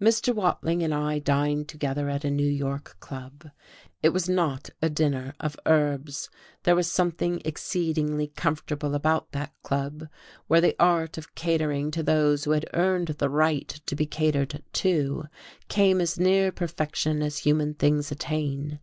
Mr. 0.00 0.34
Watling 0.34 0.82
and 0.82 0.92
I 0.92 1.20
dined 1.20 1.68
together 1.68 2.08
at 2.08 2.24
a 2.24 2.28
New 2.30 2.42
York 2.44 2.96
club. 2.98 3.44
It 4.02 4.08
was 4.08 4.28
not 4.28 4.68
a 4.82 4.90
dinner 4.90 5.32
of 5.38 5.54
herbs. 5.64 6.28
There 6.64 6.74
was 6.74 6.90
something 6.90 7.40
exceedingly 7.44 8.26
comfortable 8.26 8.96
about 8.96 9.30
that 9.30 9.52
club, 9.62 10.08
where 10.48 10.60
the 10.60 10.74
art 10.80 11.18
of 11.18 11.36
catering 11.36 11.92
to 11.92 12.02
those 12.02 12.42
who 12.42 12.50
had 12.50 12.68
earned 12.74 13.10
the 13.20 13.30
right 13.30 13.68
to 13.86 13.94
be 13.94 14.06
catered 14.06 14.60
to 14.72 15.26
came 15.68 16.00
as 16.00 16.18
near 16.18 16.50
perfection 16.50 17.22
as 17.22 17.38
human 17.38 17.74
things 17.74 18.10
attain. 18.10 18.80